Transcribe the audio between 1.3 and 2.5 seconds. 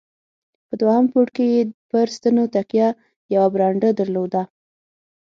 کې یې پر ستنو